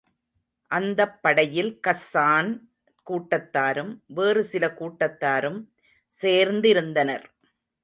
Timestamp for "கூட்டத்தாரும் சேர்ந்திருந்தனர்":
4.79-7.25